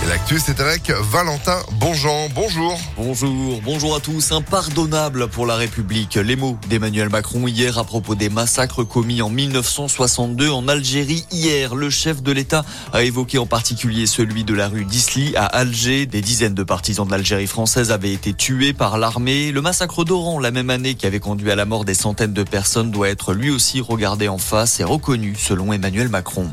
[0.00, 2.28] Et l'actu, c'est avec Valentin Bonjean.
[2.34, 2.78] Bonjour.
[2.96, 4.30] Bonjour, bonjour à tous.
[4.30, 6.14] Impardonnable pour la République.
[6.14, 11.24] Les mots d'Emmanuel Macron hier à propos des massacres commis en 1962 en Algérie.
[11.32, 15.46] Hier, le chef de l'État a évoqué en particulier celui de la rue d'Isly à
[15.46, 16.06] Alger.
[16.06, 19.50] Des dizaines de partisans de l'Algérie française avaient été tués par l'armée.
[19.50, 22.44] Le massacre d'Oran, la même année qui avait conduit à la mort des centaines de
[22.44, 26.50] personnes, doit être lui aussi regardé en face et reconnu selon Emmanuel Macron.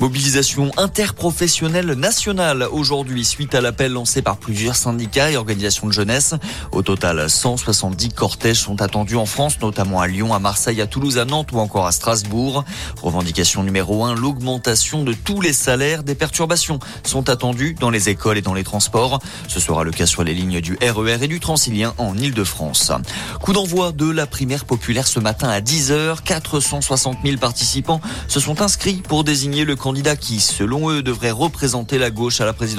[0.00, 2.66] Mobilisation interprofessionnelle nationale
[3.24, 6.34] suite à l'appel lancé par plusieurs syndicats et organisations de jeunesse.
[6.70, 11.18] Au total, 170 cortèges sont attendus en France, notamment à Lyon, à Marseille, à Toulouse,
[11.18, 12.64] à Nantes ou encore à Strasbourg.
[13.02, 16.04] Revendication numéro 1, l'augmentation de tous les salaires.
[16.04, 19.20] Des perturbations sont attendues dans les écoles et dans les transports.
[19.48, 22.92] Ce sera le cas sur les lignes du RER et du Transilien en Ile-de-France.
[23.40, 26.22] Coup d'envoi de la primaire populaire ce matin à 10h.
[26.22, 31.98] 460 000 participants se sont inscrits pour désigner le candidat qui, selon eux, devrait représenter
[31.98, 32.75] la gauche à la présidence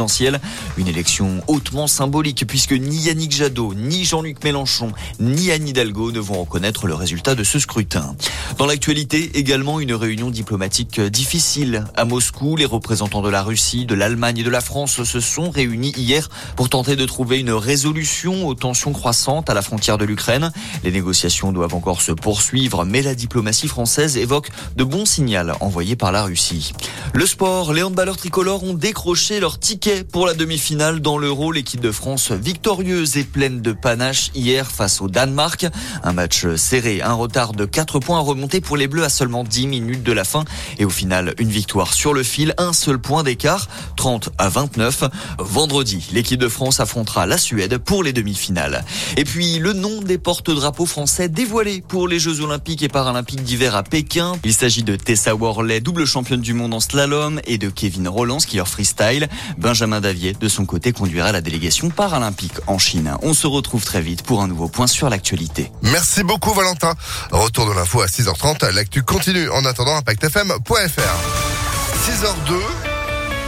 [0.77, 6.20] une élection hautement symbolique puisque ni Yannick Jadot, ni Jean-Luc Mélenchon, ni Anne Hidalgo ne
[6.20, 8.15] vont reconnaître le résultat de ce scrutin.
[8.57, 11.85] Dans l'actualité, également une réunion diplomatique difficile.
[11.95, 15.49] À Moscou, les représentants de la Russie, de l'Allemagne et de la France se sont
[15.49, 20.05] réunis hier pour tenter de trouver une résolution aux tensions croissantes à la frontière de
[20.05, 20.51] l'Ukraine.
[20.84, 25.27] Les négociations doivent encore se poursuivre, mais la diplomatie française évoque de bons signaux
[25.59, 26.73] envoyés par la Russie.
[27.13, 31.52] Le sport, les handballeurs tricolores ont décroché leur ticket pour la demi-finale dans l'Euro.
[31.52, 35.66] L'équipe de France victorieuse et pleine de panache hier face au Danemark.
[36.04, 39.44] Un match serré, un retard de 4 points à remonter pour les Bleus à seulement
[39.44, 40.44] 10 minutes de la fin.
[40.77, 45.05] Et au final, une victoire sur le fil, un seul point d'écart, 30 à 29.
[45.40, 48.84] Vendredi, l'équipe de France affrontera la Suède pour les demi-finales.
[49.16, 53.76] Et puis, le nom des porte-drapeaux français dévoilé pour les Jeux Olympiques et Paralympiques d'hiver
[53.76, 54.34] à Pékin.
[54.44, 58.40] Il s'agit de Tessa Worley, double championne du monde en slalom, et de Kevin Roland,
[58.40, 59.29] skieur freestyle.
[59.77, 63.15] Benjamin Davier, de son côté, conduira la délégation paralympique en Chine.
[63.21, 65.71] On se retrouve très vite pour un nouveau point sur l'actualité.
[65.83, 66.95] Merci beaucoup Valentin.
[67.29, 68.71] Retour de l'info à 6h30.
[68.73, 70.79] L'actu continue en attendant impactfm.fr.
[72.09, 72.86] 6h02